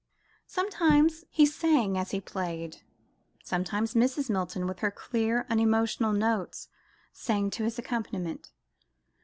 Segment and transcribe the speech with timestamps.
[0.47, 2.81] Sometimes he sang as he played;
[3.43, 4.31] sometimes Mrs.
[4.31, 6.69] Milton, with her clear unemotional notes,
[7.13, 8.51] sang to his accompaniment.